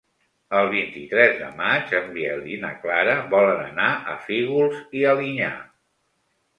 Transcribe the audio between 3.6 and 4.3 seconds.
anar a